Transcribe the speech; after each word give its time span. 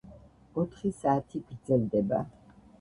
ოთხი 0.63 0.91
საათი 1.03 1.43
გრძელდება. 1.53 2.27